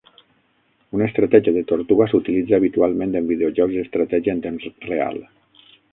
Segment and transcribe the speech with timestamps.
[0.99, 5.21] Una estratègia de tortuga s'utilitza habitualment en videojocs d'estratègia en temps real.